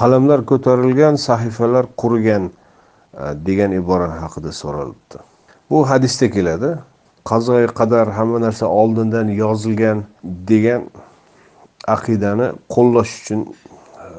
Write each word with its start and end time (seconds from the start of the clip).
qalamlar 0.00 0.46
ko'tarilgan 0.50 1.14
sahifalar 1.16 1.86
qurigan 2.00 2.44
e, 2.50 3.24
degan 3.46 3.72
ibora 3.72 4.08
haqida 4.22 4.52
so'ralibdi. 4.52 5.18
Bu 5.70 5.78
hadisda 5.90 6.30
keladi. 6.30 6.70
Qazoyi 7.30 7.66
qadar 7.80 8.06
hamma 8.18 8.38
narsa 8.46 8.66
oldindan 8.66 9.28
yozilgan 9.42 9.98
degan 10.50 10.82
aqidani 11.96 12.48
qo'llash 12.74 13.12
uchun 13.20 13.40
e, 13.44 14.14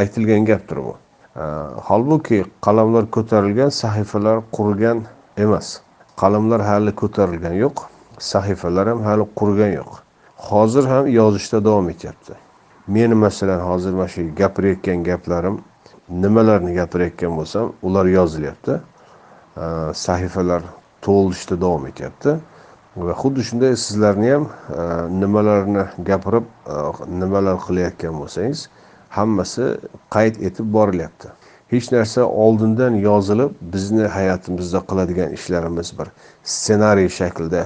aytilgan 0.00 0.42
gapdir 0.50 0.78
bu 0.86 0.94
e, 1.42 1.44
holbuki 1.88 2.38
qalamlar 2.66 3.04
ko'tarilgan 3.16 3.70
sahifalar 3.82 4.36
qurigan 4.56 4.98
emas. 5.44 5.66
Qalamlar 6.22 6.60
hali 6.70 6.92
ko'tarilgani 7.02 7.58
yo'q 7.66 7.76
sahifalar 8.32 8.86
ham 8.90 9.00
hali 9.08 9.24
qurigan 9.38 9.72
yo'q. 9.80 9.90
Hozir 10.48 10.84
ham 10.92 11.04
yozishda 11.20 11.64
davom 11.64 11.88
etyapti. 11.94 12.32
Meni 12.86 13.14
masalan 13.14 13.60
hozir 13.60 13.92
mana 13.92 14.08
shu 14.08 14.22
gapirayotgan 14.36 15.04
gaplarim 15.04 15.60
nimalarni 16.10 16.74
gapirayotgan 16.74 17.36
bo'lsam 17.38 17.72
ular 17.82 18.06
yozilyapti. 18.06 18.80
Sahifalar 19.94 20.62
to'lishda 21.02 21.60
davom 21.60 21.86
etyapti. 21.86 22.38
Va 22.96 23.14
xuddi 23.22 23.44
shunday 23.48 23.76
sizlarni 23.76 24.30
ham 24.32 24.44
e, 24.74 24.82
nimalarni 25.22 25.84
gapirib 26.08 26.46
e, 26.66 26.74
nimalar 27.20 27.56
qilayotgan 27.66 28.16
bo'lsangiz 28.18 28.64
hammasi 29.14 29.66
qayd 30.14 30.40
etib 30.48 30.72
borilyapti. 30.76 31.30
Hech 31.70 31.92
narsa 31.92 32.24
oldindan 32.44 32.94
yozilib 32.98 33.54
bizni 33.74 34.06
hayotimizda 34.16 34.80
qiladigan 34.90 35.30
ishlarimiz 35.38 35.92
bir 35.98 36.08
ssenariy 36.44 37.08
shaklida 37.18 37.62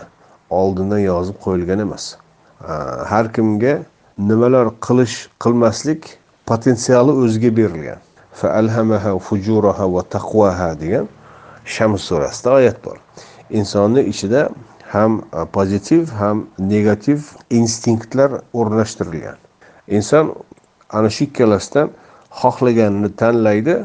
oldindan 0.51 0.99
yozib 0.99 1.41
qo'yilgan 1.45 1.81
emas. 1.87 2.05
Har 3.11 3.33
kimga 3.33 3.75
nimalar 4.19 4.69
qilish 4.81 5.29
qilmaslik 5.43 6.19
potensiali 6.47 7.11
o'ziga 7.11 7.57
berilgan. 7.57 8.01
Va 8.43 10.03
taqvaha 10.15 10.71
degan 10.81 11.07
shams 11.65 12.03
surasida 12.03 12.51
oyat 12.53 12.85
bor. 12.85 12.99
Insonni 13.51 14.03
ichida 14.13 14.51
ham 14.93 15.23
e, 15.33 15.45
pozitiv 15.45 16.11
ham 16.21 16.47
negativ 16.59 17.21
instinktlar 17.51 18.31
o'rnashtirilgan. 18.53 19.37
Inson 19.89 20.35
ana 20.91 21.11
shu 21.11 21.25
ikkalasidan 21.25 21.91
xohlaganini 22.41 23.11
tanlaydi 23.17 23.77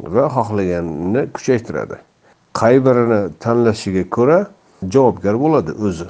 va 0.00 0.24
xohlaganini 0.36 1.32
kuchaytiradi. 1.32 1.96
Qay 2.60 2.84
birini 2.86 3.20
tanlashiga 3.44 4.04
ko'ra 4.16 4.38
javobgar 4.92 5.34
bo'ladi 5.44 5.72
o'zi. 5.86 6.08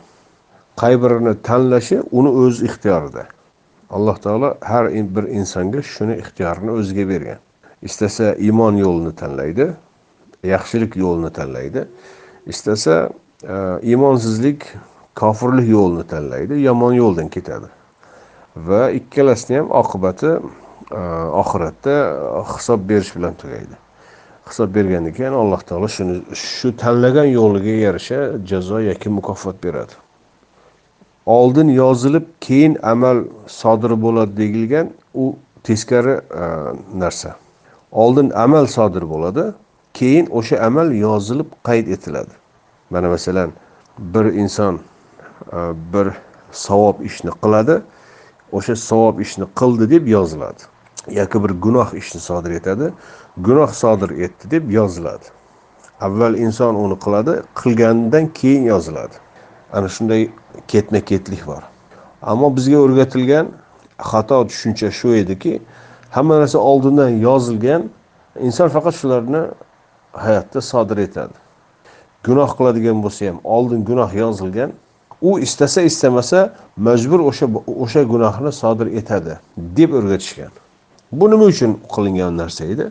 Qay 0.80 0.94
birini 1.02 1.34
tanlashi 1.48 1.96
uni 2.18 2.30
o'z 2.42 2.62
ixtiyorida. 2.68 3.24
Alloh 3.94 4.16
taolo 4.18 4.56
har 4.60 4.90
bir 5.16 5.24
insonga 5.38 5.82
shuni 5.82 6.18
ixtiyorini 6.22 6.70
o'ziga 6.78 7.04
bergan. 7.08 7.38
Istasa 7.82 8.34
iymon 8.46 8.76
yo'lini 8.84 9.12
tanlaydi 9.20 9.66
yaxshilik 10.44 10.96
yo'lini 10.96 11.30
tanlaydi. 11.38 11.86
Istasa 12.46 13.10
e, 13.42 13.56
iymonsizlik 13.82 14.66
kofirlik 15.14 15.68
yo'lini 15.68 16.04
tanlaydi 16.12 16.60
yomon 16.60 16.92
yo'ldan 16.92 17.28
ketadi. 17.28 17.70
Va 18.56 18.90
ikkalasini 18.98 19.58
ham 19.58 19.70
oqibati 19.80 20.30
e, 20.90 21.00
oxiratda 21.42 21.96
hisob 22.54 22.88
berish 22.88 23.16
bilan 23.16 23.34
tugaydi. 23.42 23.76
Hisob 24.48 24.74
bergandan 24.74 25.14
keyin 25.16 25.38
alloh 25.42 25.60
taolo 25.68 25.88
shuni 25.88 26.20
shu 26.34 26.74
tanlagan 26.76 27.28
yo'liga 27.38 27.76
yarasha 27.86 28.18
jazo 28.50 28.80
yoki 28.90 29.08
mukofot 29.08 29.62
beradi. 29.64 30.03
Oldin 31.26 31.68
yozilib 31.68 32.24
keyin 32.40 32.78
amal 32.82 33.24
sodir 33.46 34.02
bo'ladi 34.02 34.36
deyilgan 34.36 34.90
u 35.14 35.36
teskari 35.64 36.10
e, 36.10 36.20
narsa. 36.94 37.36
Oldin 37.92 38.30
amal 38.30 38.66
sodir 38.66 39.10
bo'ladi 39.10 39.52
keyin 39.94 40.26
o'sha 40.30 40.60
amal 40.66 40.92
yozilib 40.92 41.46
qayd 41.62 41.86
etiladi. 41.86 42.34
Mana 42.90 43.08
masalan 43.08 43.50
bir 43.98 44.24
inson 44.24 44.80
e, 45.52 45.56
bir 45.92 46.08
savob 46.52 47.00
ishni 47.00 47.30
qiladi 47.30 47.82
o'sha 48.52 48.76
savob 48.76 49.20
ishni 49.20 49.44
qildi 49.60 49.90
deb 49.90 50.06
yoziladi. 50.06 50.62
Yoki 51.10 51.42
bir 51.44 51.50
gunoh 51.50 51.94
ishni 51.94 52.20
sodir 52.20 52.50
etadi 52.50 52.92
gunoh 53.36 53.72
sodir 53.72 54.10
etdi 54.10 54.50
deb 54.50 54.70
yoziladi. 54.70 55.24
Avval 56.00 56.34
inson 56.34 56.74
uni 56.74 56.98
qiladi 56.98 57.42
qilganidan 57.54 58.26
keyin 58.34 58.62
yoziladi. 58.62 59.14
Ana 59.72 59.88
shunday 59.88 60.28
ketma 60.68 61.00
ketlik 61.00 61.46
bor 61.46 61.62
ammo 62.22 62.56
bizga 62.56 62.78
o'rgatilgan 62.84 63.46
xato 64.10 64.46
tushuncha 64.48 64.90
shu 64.90 65.08
ediki 65.22 65.60
hamma 66.10 66.38
narsa 66.40 66.58
oldindan 66.58 67.08
yozilgan 67.08 67.82
inson 68.40 68.68
faqat 68.68 68.94
shularni 69.00 69.42
hayotda 70.12 70.60
sodir 70.60 70.98
etadi. 71.06 71.34
Gunoh 72.24 72.50
qiladigan 72.58 73.02
bo'lsa 73.04 73.28
ham 73.28 73.38
oldin 73.44 73.84
gunoh 73.84 74.14
yozilgan 74.14 74.72
u 75.22 75.38
istasa 75.38 75.82
istamasa 75.82 76.54
majbur 76.76 77.20
o'sha 77.30 77.46
o'sha 77.84 78.02
gunohni 78.02 78.52
sodir 78.52 78.86
etadi 79.00 79.38
deb 79.56 79.90
o'rgatishgan. 79.98 80.52
Bu 81.12 81.30
nima 81.30 81.44
uchun 81.44 81.78
qilingan 81.94 82.36
narsa 82.36 82.64
edi? 82.64 82.90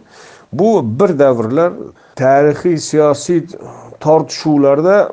Bu 0.53 0.69
bir 0.99 1.19
davrlar 1.19 1.71
tarixiy 2.15 2.77
siyosiy 2.77 3.41
tortishuvlarda 3.99 5.11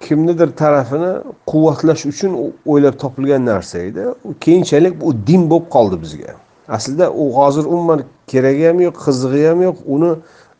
kimnidir 0.00 0.50
tarafini 0.56 1.12
quvvatlash 1.50 2.06
uchun 2.12 2.32
o'ylab 2.66 2.98
topilgan 3.02 3.46
narsa 3.46 3.78
edi. 3.78 4.02
Keyinchalik 4.40 4.94
u 5.06 5.14
din 5.26 5.50
bo'lib 5.50 5.68
qoldi 5.74 5.96
bizga. 6.02 6.32
Aslida 6.68 7.12
u 7.12 7.24
hozir 7.36 7.64
umuman 7.64 8.00
keragi 8.26 8.64
ham 8.68 8.80
yo'q 8.86 8.96
qizig'i 9.04 9.46
ham 9.48 9.60
yo'q 9.68 9.78
uni 9.94 10.12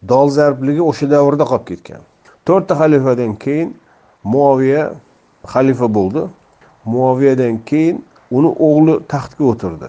dolzarbligi 0.09 0.83
o'sha 0.91 1.07
davrda 1.15 1.45
qolib 1.51 1.67
ketgan. 1.71 2.03
To'rtta 2.47 2.75
xalifadan 2.81 3.33
keyin 3.45 3.69
muoviya 4.25 4.83
xalifa 5.53 5.89
bo'ldi. 5.99 6.23
Muoviyadan 6.85 7.55
keyin 7.71 7.97
uni 8.31 8.51
o'g'li 8.69 8.95
taxtga 9.13 9.45
o'tirdi. 9.53 9.89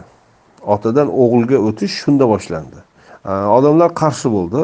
Otadan 0.74 1.08
o'g'ilga 1.22 1.58
o'tish 1.68 1.94
shunda 2.02 2.26
boshlandi. 2.34 2.80
Odamlar 3.58 3.90
qarshi 4.02 4.28
bo'ldi 4.36 4.62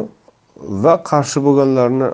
va 0.84 0.94
qarshi 1.10 1.40
bo'lganlarni 1.46 2.10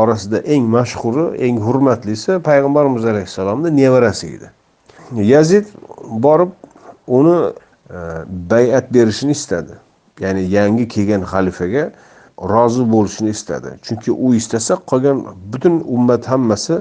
orasida 0.00 0.38
eng 0.54 0.64
mashhuri 0.76 1.24
eng 1.46 1.56
hurmatlisi 1.66 2.32
payg'ambarimiz 2.48 3.04
alayhissalomni 3.12 3.76
nevarasi 3.76 4.26
edi. 4.36 4.48
Yazid 5.32 5.66
borib 6.24 6.50
uni 7.06 7.38
e, 7.90 7.98
bay'at 8.50 8.94
berishini 8.94 9.32
istadi. 9.38 9.74
Ya'ni 10.20 10.42
yangi 10.56 10.88
kelgan 10.88 11.22
xalifaga 11.32 11.84
rozi 12.54 12.92
bo'lishini 12.92 13.30
istadi. 13.30 13.68
Chunki 13.82 14.10
u 14.12 14.34
istasa 14.34 14.74
qolgan 14.90 15.24
butun 15.52 15.84
ummat 15.86 16.28
hammasi 16.28 16.74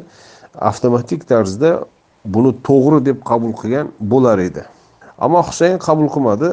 avtomatik 0.70 1.28
tarzda 1.30 1.86
buni 2.26 2.52
to'g'ri 2.68 3.06
deb 3.06 3.18
qabul 3.30 3.54
qilgan 3.62 3.88
bo'lar 4.00 4.40
edi. 4.40 4.64
Ammo 5.20 5.42
husayn 5.50 5.78
qabul 5.88 6.10
qilmadi 6.16 6.50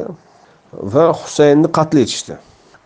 va 0.93 1.05
husaynni 1.21 1.67
qatl 1.77 1.97
etishdi. 2.03 2.35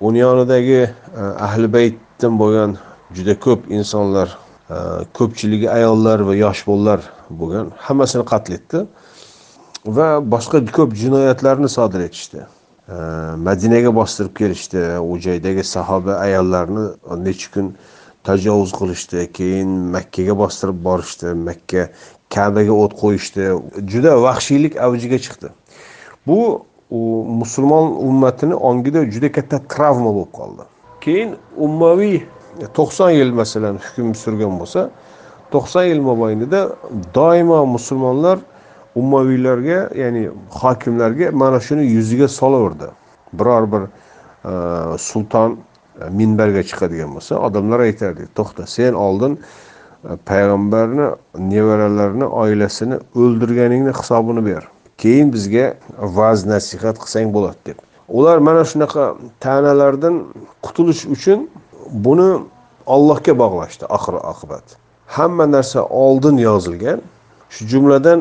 Uni 0.02 0.20
yonidagi 0.20 0.82
e, 0.84 1.22
ahli 1.48 1.68
baytdan 1.76 2.40
bo'lgan 2.42 2.78
juda 3.16 3.40
ko'p 3.40 3.72
insonlar 3.72 4.38
e, 4.70 4.76
ko'pchiligi 5.14 5.70
ayollar 5.72 6.20
va 6.28 6.36
yosh 6.36 6.66
bolalar 6.68 7.02
bo'lgan 7.30 7.72
hammasini 7.88 8.26
qatl 8.32 8.58
etdi 8.60 8.86
va 9.86 10.08
boshqa 10.34 10.64
ko'p 10.78 10.96
jinoyatlarni 11.02 11.70
sodir 11.70 12.06
etishdi. 12.08 12.46
E, 12.88 12.96
Madinaga 13.48 13.96
bostirib 13.96 14.34
kelishdi 14.42 14.86
u 15.00 15.18
joydagi 15.26 15.64
sahoba 15.64 16.20
ayollarni 16.26 16.86
necha 17.26 17.52
kun 17.54 17.74
tajovuz 18.24 18.72
qilishdi 18.80 19.28
keyin 19.38 19.70
makkaga 19.96 20.38
bostirib 20.44 20.80
borishdi 20.88 21.34
makka 21.50 21.90
kabaga 22.36 22.74
o't 22.84 22.94
qo'yishdi 23.02 23.44
juda 23.92 24.18
vahshiylik 24.26 24.78
avjiga 24.86 25.18
chiqdi. 25.26 25.48
Bu 26.28 26.66
u 26.90 27.00
musulmon 27.42 27.96
ummatini 28.10 28.56
ongida 28.56 29.06
juda 29.14 29.32
katta 29.32 29.62
travma 29.72 30.12
bo'lib 30.18 30.32
qoldi. 30.40 30.64
Keyin 31.02 31.36
ummaviy 31.58 32.22
E, 32.62 32.68
to'qson 32.78 33.10
yil 33.10 33.32
masalan 33.42 33.78
hukm 33.86 34.14
surgan 34.24 34.60
bo'lsa 34.60 34.90
to'qson 35.54 35.84
yil 35.92 36.02
mobaynida 36.10 36.62
doimo 37.16 37.66
musulmonlar 37.76 38.40
ummaviylarga 38.96 39.80
ya'ni 40.02 40.24
hokimlarga 40.62 41.32
mana 41.32 41.60
shuni 41.60 41.84
yuziga 41.96 42.28
solaverdi. 42.28 42.88
Biror 43.34 43.72
bir 43.72 43.84
e, 43.84 44.98
sulton 44.98 45.58
e, 46.02 46.10
minbarga 46.20 46.64
chiqadigan 46.70 47.16
bo'lsa 47.16 47.40
odamlar 47.48 47.80
aytardi 47.88 48.28
to'xta 48.38 48.68
sen 48.68 48.94
oldin 48.94 49.40
e, 49.40 50.16
payg'ambarni 50.30 51.08
nevaralarini 51.54 52.28
oilasini 52.42 52.98
o'ldirganingni 53.16 53.94
hisobini 54.00 54.46
ber. 54.50 54.64
Keyin 54.98 55.32
bizga 55.34 55.66
va'z 56.18 56.46
nasihat 56.46 56.96
qilsang 57.04 57.34
bo'ladi 57.36 57.60
deb. 57.66 57.78
Ular 58.10 58.38
mana 58.38 58.64
shunaqa 58.72 59.04
ta'nalardan 59.40 60.16
qutulish 60.66 61.06
uchun 61.16 61.48
buni 61.92 62.42
ollohga 62.86 63.34
bog'lashdi 63.40 63.86
oxir 63.86 64.14
oqibat. 64.14 64.64
Hamma 65.08 65.52
narsa 65.52 65.82
oldin 65.86 66.38
yozilgan. 66.38 67.00
Shu 67.50 67.62
jumladan 67.72 68.20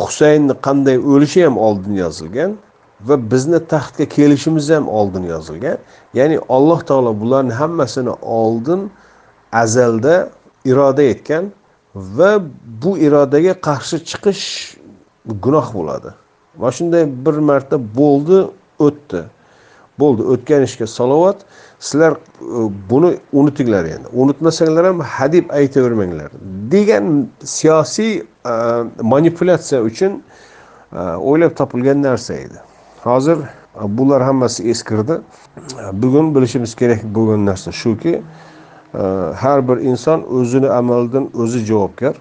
husaynni 0.00 0.54
qanday 0.66 0.96
o'lishi 1.12 1.44
ham 1.44 1.56
oldin 1.58 1.94
yozilgan 2.04 2.50
va 3.08 3.16
bizni 3.30 3.60
taxtga 3.72 4.04
kelishimiz 4.16 4.70
ham 4.70 4.88
oldin 4.88 5.24
yozilgan. 5.32 5.78
Ya'ni 6.18 6.38
alloh 6.48 6.80
taolo 6.88 7.20
bularni 7.20 7.52
hammasini 7.52 8.14
oldin 8.40 8.80
azalda 9.52 10.28
iroda 10.64 11.02
etgan 11.02 11.44
va 11.94 12.30
bu 12.82 12.98
irodaga 12.98 13.54
qarshi 13.68 13.96
chiqish 14.10 14.44
gunoh 15.44 15.68
bo'ladi. 15.76 16.10
Mana 16.58 16.72
shunday 16.78 17.04
bir 17.26 17.36
marta 17.48 17.76
bo'ldi 18.00 18.38
o'tdi. 18.86 19.20
Bo'ldi 19.98 20.22
o'tgan 20.22 20.62
ishga 20.62 20.86
salovat. 20.86 21.36
Sizlar 21.78 22.12
e, 22.12 22.16
buni 22.90 23.14
unutinglar 23.32 23.84
endi. 23.84 24.08
Unutmasanglar 24.12 24.86
ham 24.86 25.00
hadeb 25.00 25.50
aytavermanglar 25.50 26.30
degan 26.70 27.28
siyosiy 27.44 28.12
e, 28.18 28.24
manipulyatsiya 29.02 29.82
uchun 29.82 30.22
e, 30.92 30.98
o'ylab 30.98 31.56
topilgan 31.56 32.02
narsa 32.02 32.34
edi. 32.34 32.58
Hozir 33.02 33.38
bular 33.88 34.22
hammasi 34.22 34.70
eskirdi. 34.70 35.20
Bugun 35.92 36.34
bilishimiz 36.34 36.74
kerak 36.74 37.04
bo'lgan 37.14 37.46
narsa 37.46 37.72
shuki 37.72 38.22
har 39.42 39.68
bir 39.68 39.76
inson 39.76 40.22
o'zini 40.22 40.70
amalidan 40.70 41.30
o'zi 41.34 41.58
javobgar 41.66 42.14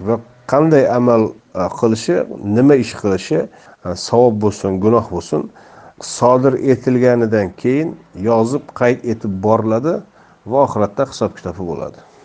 va 0.00 0.20
qanday 0.46 0.84
amal 0.96 1.32
qilishi 1.80 2.24
nima 2.44 2.74
ish 2.74 2.94
qilishi 3.00 3.48
savob 3.94 4.34
bo'lsin 4.42 4.80
gunoh 4.84 5.10
bo'lsin 5.10 5.50
sodir 6.02 6.56
etilganidan 6.72 7.52
keyin 7.62 7.96
yozib 8.28 8.70
qayd 8.80 9.04
etib 9.14 9.34
boriladi 9.46 9.96
va 10.46 10.62
oxiratda 10.66 11.06
hisob 11.12 11.36
kitobi 11.38 11.66
bo'ladi. 11.72 12.09